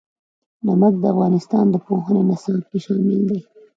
[0.65, 3.39] نمک د افغانستان د پوهنې نصاب کې شامل دي.